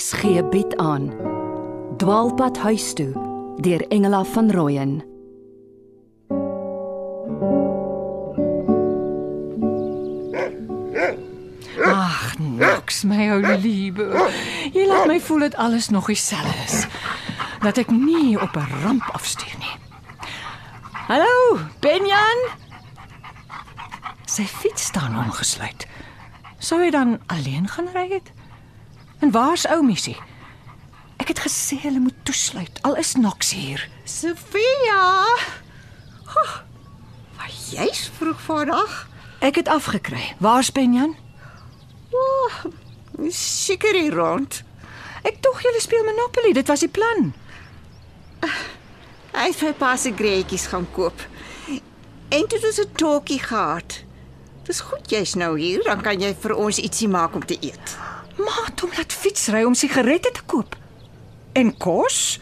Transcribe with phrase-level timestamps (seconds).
[0.00, 1.10] RSG bied aan
[1.96, 3.12] Dwaalpad huis toe
[3.60, 4.94] deur Engela van Rooyen
[11.84, 14.08] Ag, niks my ou lieve.
[14.72, 16.86] Jy laat my voel dit alles nog dieselfde is.
[17.60, 19.76] Dat ek nie op 'n ramp afstuur nie.
[21.12, 22.40] Hallo, Benjan.
[24.24, 25.86] Sy fiets staan ongesluit.
[26.58, 28.32] Sou hy dan alleen gaan ry het?
[29.20, 30.16] En waar's ou Missie?
[31.20, 32.80] Ek het gesê hulle moet toesluit.
[32.82, 33.88] Al is Knox hier.
[34.04, 35.26] Sofia.
[36.30, 36.54] Oh,
[37.36, 39.08] wat jy's vroeg vandag?
[39.44, 40.34] Ek het afgekry.
[40.38, 41.16] Waar's Benjan?
[42.10, 42.64] Oh,
[43.28, 44.62] seker hier rond.
[45.22, 46.52] Ek tog julle speel Monopoly.
[46.56, 47.32] Dit was die plan.
[49.30, 51.20] Hy het vir pas se greetjies gaan koop.
[52.30, 54.04] En dit is 'n talkie gehad.
[54.64, 57.96] Dis goed jy's nou hier, dan kan jy vir ons ietsie maak om te eet.
[58.50, 60.74] Maat hom laat fietsry om sigarette te koop.
[61.54, 62.40] En kos?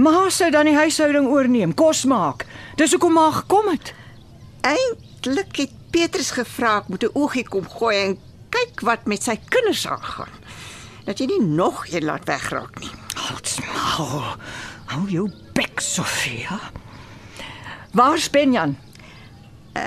[0.00, 2.46] Ma sou dan die huishouding oorneem, kos maak.
[2.80, 3.92] Dis hoekom ma gekom het.
[4.64, 8.18] Eintlik het Petrus gevra ek moet 'n oogie kom gooi en
[8.50, 10.32] kyk wat met sy kinders aangaan.
[11.04, 12.90] Dat jy nie nog een laat wegraak nie.
[13.28, 14.36] Hotsmaal.
[14.86, 16.60] Hou jou bek, Sofia.
[17.92, 18.76] Waar's Benjan?
[19.76, 19.82] Uh,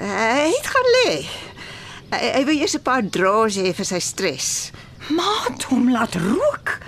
[0.00, 1.26] hy het gaan lê.
[2.10, 4.48] Hy, hy wil eers 'n paar draws hê vir sy stres.
[5.10, 6.78] Maat hom laat rook.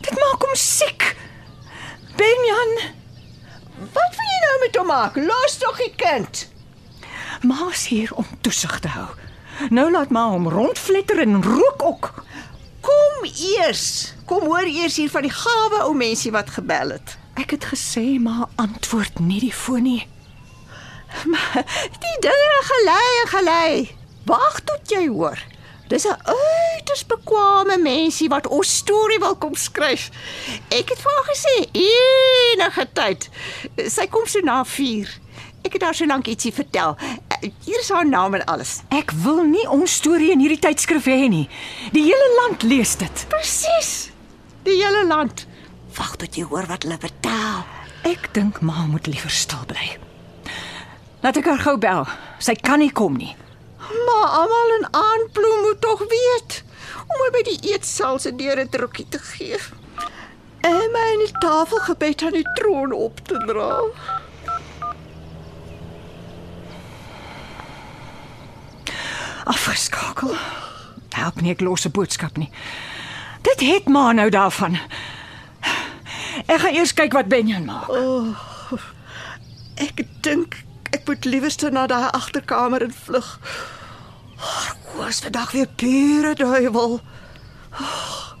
[0.00, 1.16] Dit maak hom siek.
[2.16, 2.92] Benjan,
[3.92, 5.16] Wat wil jy nou met hom maak?
[5.16, 6.46] Los tog die kind.
[7.42, 9.08] ma's hier om toesig te hou.
[9.70, 12.24] Nou laat ma hom rondfletter en rook ook.
[12.80, 14.14] Kom eers.
[14.24, 17.16] Kom hoor eers hier van die gawe ou mensie wat gebel het.
[17.36, 20.08] Ek het gesê ma antwoord nie die foon nie.
[22.04, 23.95] Die dinge gelei en gelei.
[24.26, 25.38] Wag tot jy hoor.
[25.86, 30.10] Dis 'n uiters bekwame mensie wat ons storie wil kom skryf.
[30.68, 33.28] Ek het vir haar gesê enige tyd.
[33.86, 35.20] Sy kom so na 4.
[35.62, 36.96] Ek het haar so lank ietsie vertel.
[37.40, 38.82] Hier is haar naam en alles.
[38.88, 41.48] Ek wil nie ons storie in hierdie tydskrif hê nie.
[41.92, 43.26] Die hele land lees dit.
[43.28, 44.10] Presies.
[44.62, 45.46] Die hele land.
[45.96, 47.64] Wag tot jy hoor wat hulle vertel.
[48.02, 49.98] Ek dink ma moet liewer stil bly.
[51.22, 52.06] Laat ek haar gou bel.
[52.38, 53.36] Sy kan nie kom nie.
[54.06, 56.64] Maar almal in aanbloem moet tog weet
[57.06, 59.58] om my by die eetsaal se deure drukkie te gee.
[60.60, 63.70] En my in die tafelgebed aan die troon op te dra.
[69.44, 70.34] Afgeskakel.
[71.14, 72.50] Help nie ek los 'n boodskap nie.
[73.42, 74.78] Dit het ma nou daarvan.
[76.46, 77.88] Ek gaan eers kyk wat Benjan maak.
[79.74, 80.56] Ek dink
[80.90, 83.38] ek moet liewerste na daai agterkamer in vlug.
[84.96, 87.00] Koos vandag weer pure duiwel.
[87.80, 88.32] Oh,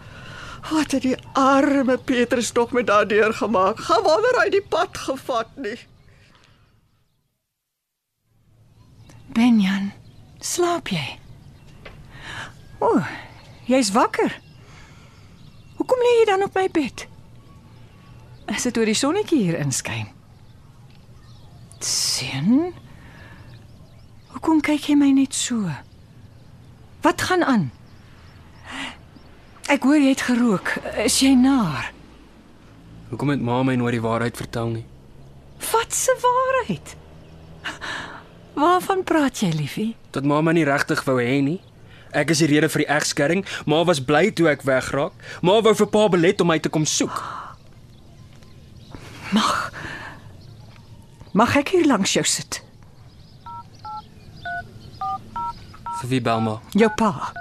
[0.70, 3.78] wat het die arme Petrus tog met daardeur gemaak?
[3.78, 5.76] Gaan wonder hy die pad gevat nie.
[9.36, 9.92] Benjan,
[10.40, 11.04] slaap jy?
[12.80, 13.10] O, oh,
[13.68, 14.32] jy's wakker.
[15.76, 17.04] Hoekom lê jy dan op my bed?
[18.56, 20.08] Is dit oor die sonnetjie hier inskyn?
[21.84, 22.72] Sien?
[24.32, 25.60] Hoekom kyk jy my net so?
[27.06, 27.70] Wat gaan aan?
[29.70, 30.72] Ek hoor jy het gerook.
[30.98, 31.92] Is jy naar?
[33.12, 34.82] Hoekom het ma my nooit die waarheid vertel nie?
[35.70, 36.96] Wat se waarheid?
[38.58, 39.94] Waarvan praat jy, liefie?
[40.10, 41.60] Dat ma my nie regtig wou hê nie.
[42.10, 43.46] Ek is die rede vir die egskeiding.
[43.70, 45.14] Ma was bly toe ek wegraak.
[45.46, 47.22] Ma wou vir pa belet om my te kom soek.
[49.30, 49.70] Mag
[51.36, 52.62] Mag ek hier langs jou sit?
[55.95, 56.60] Vir wie bel ma?
[56.70, 57.32] Jou pa.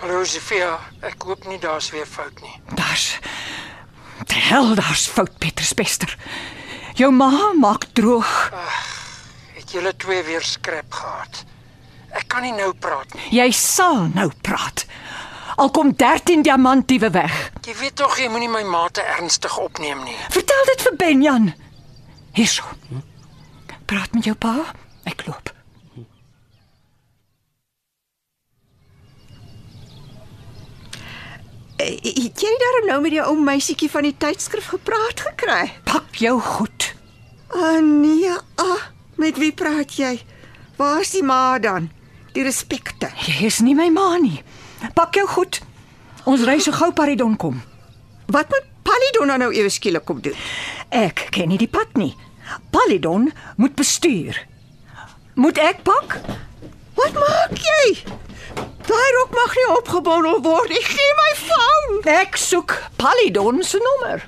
[0.00, 2.54] Hallo Sofia, ek hoop nie daar's weer fout nie.
[2.74, 3.18] Daar's
[4.26, 6.16] Te hel, daar's fout Petrus Bester.
[6.94, 8.52] Jou ma maak droog.
[9.54, 11.44] Het julle twee weer skrap gehad?
[12.16, 13.28] Ek kan nie nou praat nie.
[13.36, 14.86] Jy sal nou praat.
[15.56, 17.45] Al kom 13 diamantiewe weg.
[17.66, 20.14] Jy weet tog jy moenie my ma te ernstig opneem nie.
[20.30, 21.48] Vertel dit vir Benjan.
[22.38, 22.62] Hierso.
[23.90, 24.54] Praat met jou pa.
[25.10, 25.50] Ek loop.
[31.76, 35.72] Eh, Het jy daar nou met die ou meisietjie van die tydskrif gepraat gekry?
[35.84, 36.92] Pak jou goed.
[37.52, 38.30] Ah nee,
[38.62, 38.82] ah,
[39.20, 40.20] met wie praat jy?
[40.76, 41.90] Waar's die ma dan?
[42.32, 43.10] Die respekte.
[43.26, 44.42] Jy is nie my ma nie.
[44.94, 45.60] Pak jou goed.
[46.26, 47.60] Ons ry so gou Paridon kom.
[48.34, 50.34] Wat moet Palidon nou ewe skielik kom doen?
[50.90, 52.16] Ek ken nie die pad nie.
[52.74, 53.28] Palidon
[53.62, 54.38] moet bestuur.
[55.38, 56.18] Moet ek pak?
[56.98, 57.94] Wat maak jy?
[58.86, 60.74] Daai rok mag nie opgebondel word.
[60.74, 61.98] Ek gee my foon.
[62.16, 64.26] Ek soek Palidon se nommer.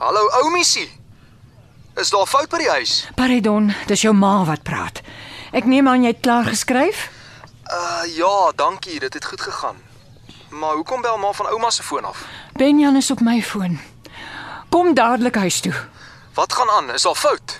[0.00, 0.99] Hallo ou missie.
[1.96, 3.08] Is daar fout by die huis?
[3.18, 5.00] Palidon, dis jou ma wat praat.
[5.52, 7.08] Ek neem aan jy het klaar geskryf?
[7.70, 9.76] Uh ja, dankie, dit het goed gegaan.
[10.50, 12.24] Maar hoekom bel ma van ouma se foon af?
[12.58, 13.78] Benjan is op my foon.
[14.68, 15.74] Kom dadelik huis toe.
[16.34, 16.94] Wat gaan aan?
[16.94, 17.58] Is daar fout?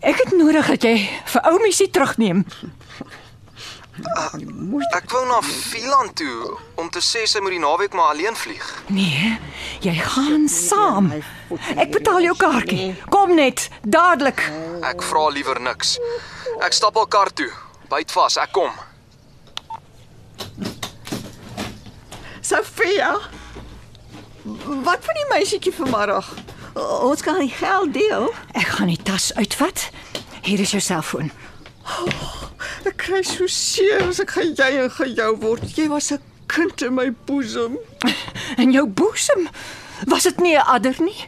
[0.00, 2.44] Ek het nodig dat jy vir ou Missie terugneem.
[3.94, 8.64] Ek wou na Vierland toe om te sê sy moet die naweek maar alleen vlieg.
[8.90, 9.36] Nee,
[9.84, 11.12] jy gaan saam.
[11.78, 12.94] Ek betaal jou kaartjie.
[13.14, 14.42] Kom net, dadelik.
[14.82, 15.98] Ek vra liewer niks.
[16.64, 17.50] Ek stap al kar toe.
[17.92, 18.74] Byt vas, ek kom.
[22.42, 23.14] Sofia.
[24.84, 26.34] Wat van die meisietjie vanmiddag?
[27.06, 28.32] Ons kan die geld deel.
[28.58, 29.88] Ek gaan die tas uitvat.
[30.42, 31.30] Hier is jou selfoon.
[32.84, 35.64] Ek kry so seer as ek gejy en gejou word.
[35.76, 37.78] Jy was 'n kind in my boesem.
[38.56, 39.48] En jou boesem.
[40.06, 41.26] Was dit nie 'n adder nie?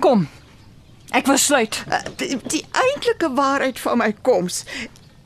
[0.00, 0.28] Kom.
[1.12, 1.82] Ek wil sluit.
[2.16, 4.64] Die, die eintlike waarheid van my koms.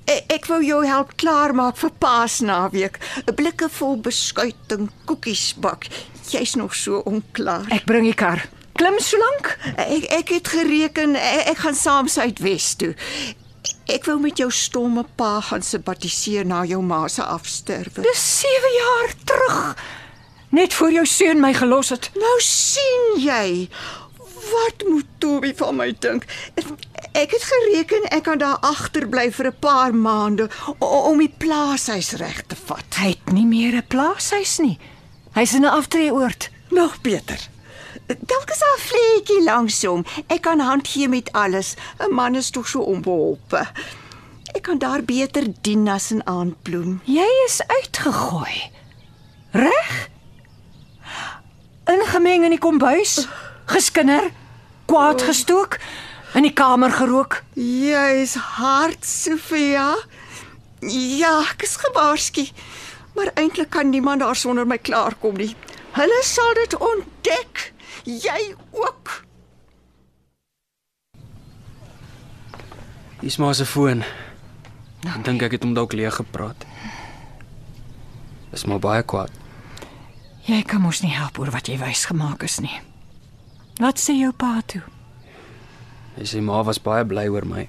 [0.05, 2.99] Ek, ek wou jou help klaarmaak vir Paasnaweek.
[3.27, 5.87] 'n Blikke vol beskuit en koekies bak.
[6.31, 7.65] Jy's nog so onklaar.
[7.71, 8.45] Ek bring die kar.
[8.75, 9.57] Klim solank.
[9.77, 12.95] Ek ek het gereken ek, ek gaan saam Suidwes toe.
[13.85, 18.03] Ek wou met jou stomme pa gaan simpatiseer na jou ma se afsterwe.
[18.03, 19.59] Dis 7 jaar terug.
[20.49, 22.11] Net voor jou seun my gelos het.
[22.17, 23.69] Nou sien jy.
[24.45, 26.25] Wat moet Toby van my dink?
[27.13, 30.49] Ek het gereken ek kan daar agterbly vir 'n paar maande
[30.79, 32.89] om die plaashuis reg te vat.
[32.97, 34.79] Hy het nie meer 'n plaashuis nie.
[35.35, 36.51] Hy's in 'n aftreeoord.
[36.71, 37.54] Nog beter.
[38.07, 40.05] Dalk is daar 'n vleetjie langs hom.
[40.27, 41.75] Ek kan hand gee met alles.
[41.99, 43.67] 'n Man is tog so onbeholpe.
[44.55, 47.01] Ek kan daar beter dien as 'n aandbloem.
[47.05, 48.71] Jy is uitgegooi.
[49.51, 50.09] Reg?
[51.85, 53.29] Ingemeng in die kombuis,
[53.65, 54.31] geskinder,
[54.87, 55.79] kwaad gestook,
[56.35, 57.43] in die kamer gerook.
[57.55, 59.97] Jy's hard, Sofia.
[61.19, 62.49] Ja, ek is gewaarsku.
[63.15, 65.57] Maar eintlik kan niemand daar sonder my klaarkom nie.
[65.93, 67.74] Hulle sal dit ontdek.
[68.05, 69.25] Jy ook.
[73.21, 74.05] Hier's maar se foon.
[75.05, 76.67] Ek dink ek het hom dalk leeg gepraat.
[78.53, 79.33] Is maar baie kwaad.
[80.45, 82.83] Jy kan mos nie help oor wat jy wys gemaak is nie.
[83.81, 84.83] Wat sê jou pa toe?
[86.19, 87.65] Hy sê ma was baie bly oor my.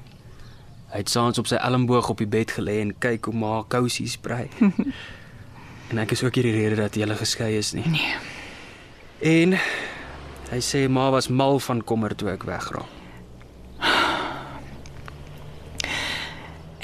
[0.92, 4.20] Hy het saans op sy elmboog op die bed gelê en kyk hoe ma kousies
[4.20, 4.50] brei.
[5.90, 7.88] en ek is ook hier die rede dat hulle geskei is nie.
[7.96, 8.16] Nee.
[9.24, 9.56] En
[10.52, 12.90] hy sê ma was mal van kommer toe ek wegraak.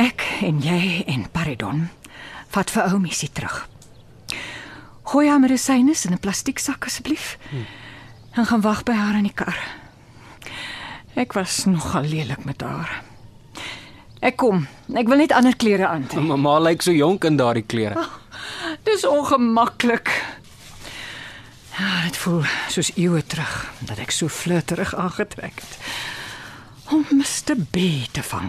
[0.01, 1.89] Ek en jy en Paridon
[2.55, 3.67] vat vir ou Missie terug.
[5.11, 7.37] Gooi haar medisyne in 'n plastieksak asseblief.
[8.33, 9.57] En gaan wag by haar in die kar.
[11.15, 13.03] Ek was nogal lelik met haar.
[14.21, 14.67] Ek kom.
[14.95, 16.23] Ek wil net ander klere aantrek.
[16.23, 18.05] Ma, ma lyk so jonk in daardie klere.
[18.83, 20.09] Dis ongemaklik.
[22.01, 25.73] Ja, dit voel soos eeue terug dat ek so flirterig aangetrek het.
[26.89, 27.53] Om Mr.
[27.69, 28.47] B te vang.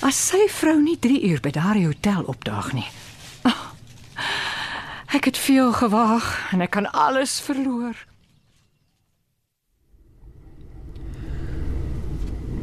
[0.00, 2.86] As sy vrou nie 3 uur by daardie hotel opdaag nie.
[3.44, 3.66] Oh,
[5.12, 8.00] ek het veel gewaag en ek kan alles verloor.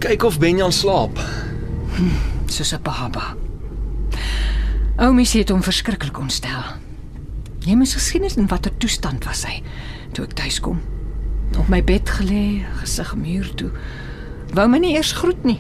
[0.02, 1.22] Kyk of Benjan slaap.
[2.56, 3.38] soos 'n baba.
[4.98, 6.85] Oumi het hom verskriklik ontstel.
[7.66, 9.62] Jy moes gesien het in watter toestand was hy
[10.14, 10.78] toe ek tuis kom.
[11.58, 13.72] Op my bed gelê, gesig muur toe.
[14.54, 15.58] Wou my nie eers groet nie.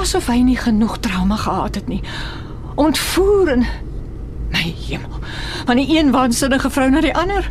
[0.00, 2.00] Asof hy nie genoeg trauma gehad het nie.
[2.80, 3.64] Ontvoer en
[4.50, 5.22] my hemel.
[5.68, 7.46] Van die een waansinnige vrou na die ander.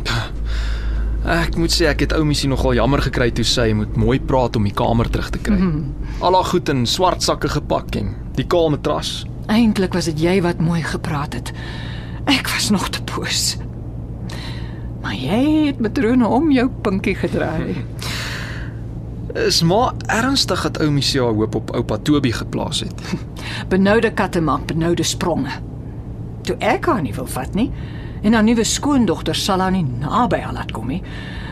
[1.30, 4.56] Ek moet sê ek het ou missie nogal jammer gekry toe sy moet mooi praat
[4.56, 5.56] om die kamer terug te kry.
[5.56, 6.14] Mm.
[6.24, 9.22] Al haar goed in swart sakke gepak en die kaal matras.
[9.52, 11.52] Eintlik was dit jy wat mooi gepraat het.
[12.24, 13.56] Ek was nog te boos.
[15.00, 17.76] Maar jy het matrone om jou pinkie gedraai.
[19.48, 23.14] Is maar ernstig dat ou missie haar hoop op oupa Toby geplaas het.
[23.72, 25.52] Benoude katte maak benoude spronge.
[26.42, 27.70] Toe ek haar nie wil vat nie
[28.22, 31.02] en haar nuwe skoondogter sal haar nie naby haar laat kom nie.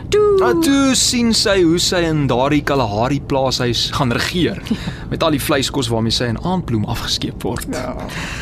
[0.09, 4.61] Toe Maar toe sien sy hoe sy in daardie Kalahari plaashuis gaan regeer
[5.09, 7.67] met al die vleiskos waarmee sy in aandbloem afgeskeep word.
[7.75, 7.95] Ja.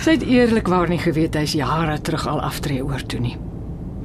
[0.06, 3.36] sy het eerlikwaar nie geweet hy's jare terug al aftree oor toe nie.
[3.38, 3.48] Toe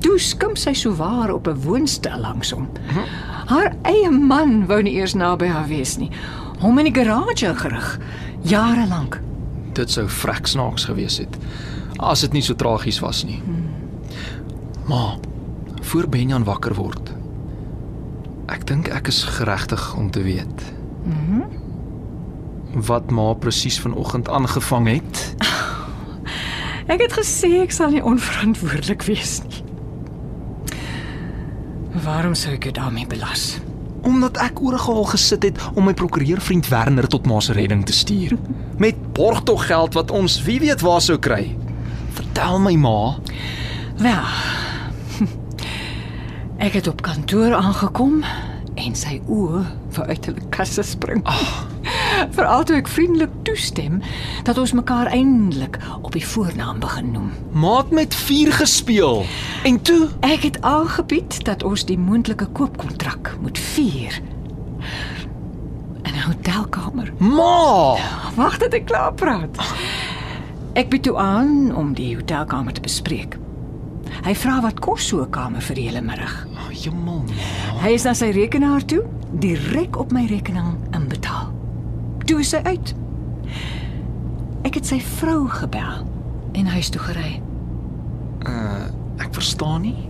[0.03, 2.69] toe skim sy souwaar op 'n woonstel langsom.
[3.47, 6.11] Haar eie man wou nie eers naby haar wees nie.
[6.61, 7.99] Hom in die garage gerig
[8.43, 9.21] jare lank.
[9.73, 11.39] Dit sou vrek snaaks gewees het
[11.99, 13.43] as dit nie so tragies was nie.
[14.89, 15.17] Maar
[15.81, 17.13] voor Benjan wakker word.
[18.53, 20.63] Ek dink ek is geregtig om te weet.
[21.09, 21.43] Mhm.
[22.87, 25.35] Wat ma presies vanoggend aangevang het?
[26.93, 29.61] Ek het gesê ek sal nie onverantwoordelik wees nie.
[32.03, 33.61] Waarom sou ek jou daarmee belas?
[34.03, 38.35] Omdat ek oorgehaal gesit het om my prokureurvriend Werner tot ma se redding te stuur.
[38.83, 41.55] Met borgtoggeld wat ons wie weet waar sou kry.
[42.19, 42.99] Vertel my ma.
[44.03, 44.35] Wel.
[46.63, 48.21] Ek het op kantoor aangekom
[48.79, 49.65] en sy oë
[49.97, 51.25] vir uit hulle kasse spring.
[52.37, 53.99] Veral toe ek vriendelik toestem
[54.47, 57.33] dat ons mekaar eindelik op die voornaam begin noem.
[57.59, 59.25] Maat met vuur gespeel.
[59.67, 64.23] En toe, Ek het aangebied dat ons die moontlike koopkontrak moet vier.
[66.07, 67.13] In 'n hotelkamer.
[67.19, 67.97] ma,
[68.39, 69.59] Wag dat ek klaar praat.
[70.73, 73.39] Ek bied toe aan om die hotelkamer te bespreek.
[74.23, 76.47] Hy vra wat kos so 'n kamer vir die hele middag.
[76.75, 77.25] Jemmel.
[77.83, 79.03] Hy is na sy rekenaar toe,
[79.43, 81.53] direk op my rekening inbetaal.
[82.27, 82.95] Toe is hy uit.
[84.69, 86.05] Ek het sy vrou gebel
[86.53, 87.41] en huis toe gery.
[88.47, 88.87] Uh,
[89.23, 90.09] ek verstaan nie.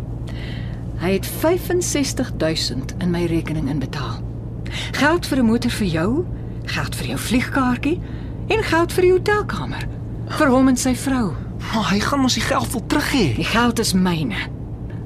[1.02, 4.20] Hy het 65000 in my rekening inbetaal.
[4.98, 6.10] Geld vir 'n motor vir jou,
[6.64, 8.00] geld vir jou vliegkaartjie
[8.48, 9.88] en geld vir die hotelkamer
[10.38, 11.32] vir hom en sy vrou.
[11.72, 13.26] Maar hy gaan ons die geld wil terug hê.
[13.36, 14.51] Die geld is myne.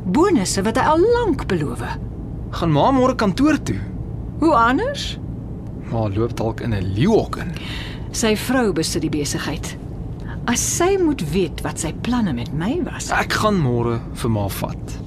[0.06, 1.82] Bonusse wat hy al lank beloof.
[2.56, 3.78] Gaan ma môre kantoor toe.
[4.40, 5.16] Hoe anders?
[5.90, 7.52] Ma loop dalk in 'n leeuhok in.
[8.12, 9.76] Sy vrou besit die besigheid.
[10.46, 13.10] As sy moet weet wat sy planne met my was.
[13.10, 14.98] Ek gaan môre vir ma vat.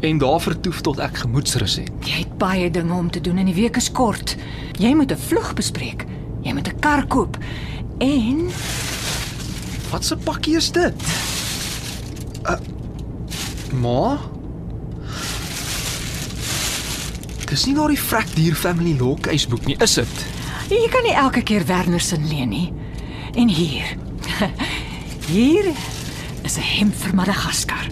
[0.00, 1.90] En daar vertoef tot ek gemoedsrus het.
[2.04, 4.36] Jy het baie dinge om te doen en die week is kort.
[4.78, 6.06] Jy moet 'n vlug bespreek.
[6.42, 7.38] Jy moet 'n kar koop
[7.98, 8.50] en
[9.92, 10.94] Wat 'n pakkie is dit?
[12.48, 12.56] Uh,
[13.72, 14.18] ma?
[17.52, 20.20] Dis nie daardie vrek dier family law case boek nie, is dit?
[20.72, 22.70] jy kan nie elke keer Werner se leen nie.
[23.36, 23.90] En hier.
[25.32, 25.68] Hier
[26.48, 27.90] is 'n hemp vir Madagaskar.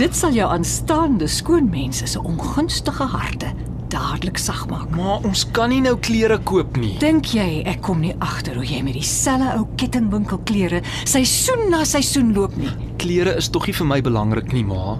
[0.00, 3.52] Dit sal jou aanstaande skoonmense se ongunstige harte
[3.92, 4.88] dadelik sag maak.
[4.96, 6.96] Maar ons kan nie nou klere koop nie.
[6.98, 11.84] Dink jy ek kom nie agter hoe jy met dieselfde ou kettingwinkel klere seisoen na
[11.84, 12.72] seisoen loop nie?
[12.96, 14.96] Klere is tog nie vir my belangrik nie, ma.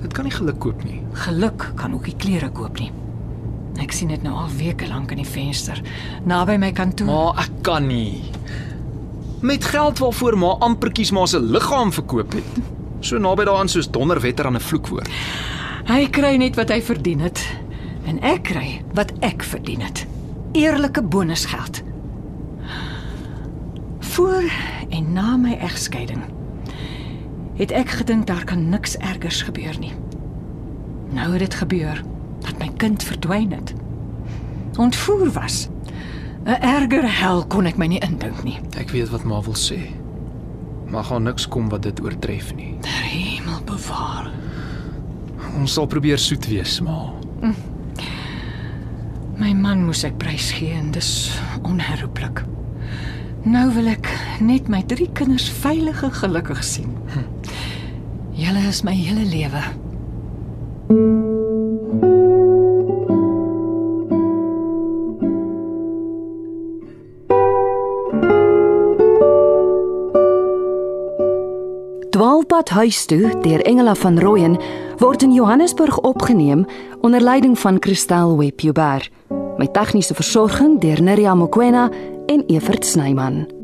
[0.00, 1.03] Dit kan nie geluk koop nie.
[1.14, 2.90] Geluk kan ook nie klere koop nie.
[3.82, 5.80] Ek sien dit nou al weke lank in die venster
[6.26, 7.08] naby my kantoor.
[7.10, 8.22] Ma, ek kan nie.
[9.44, 12.62] Met geld waarvoor ma ampertjies ma se liggaam verkoop het.
[13.04, 15.08] So naby daaraan soos donderwetter aan 'n vloekwoord.
[15.84, 17.42] Hy kry net wat hy verdien het
[18.06, 20.06] en ek kry wat ek verdien het.
[20.52, 21.82] Eerlike bonusgeld.
[23.98, 24.44] Voor
[24.88, 26.22] en na my egskeiding
[27.58, 29.92] het ek gedink daar kan niks ergers gebeur nie.
[31.14, 32.02] Nou het dit gebeur
[32.44, 33.74] dat my kind verdwyn het.
[34.76, 35.68] Ontvoer was.
[36.44, 38.58] 'n Erger hel kon ek my nie indink nie.
[38.76, 39.78] Ek weet wat ma wil sê.
[40.90, 42.74] Maar gaan niks kom wat dit oortref nie.
[42.80, 44.30] Der hemel bewaar.
[45.56, 47.12] Ons sal probeer soet wees, ma.
[49.36, 52.44] My man moes ek prys gee en dis onherroepelik.
[53.44, 54.08] Nou wil ek
[54.40, 56.94] net my drie kinders veilig en gelukkig sien.
[58.32, 59.62] Julle is my hele lewe.
[60.84, 61.08] Dwaalpad
[72.68, 74.60] huis toe deur Engela van Rooyen
[74.96, 76.66] word in Johannesburg opgeneem
[77.00, 79.08] onder leiding van Christel Webber.
[79.56, 81.90] Met tegniese versorging deur Neriya Mkwena
[82.26, 83.63] en Evert Snyman.